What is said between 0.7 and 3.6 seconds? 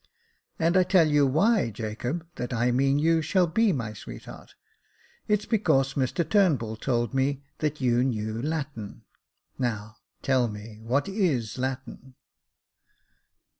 I tell you why, Jacob, I mean that you shall